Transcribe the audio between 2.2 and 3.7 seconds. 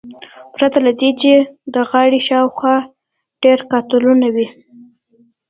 شاوخوا ډیر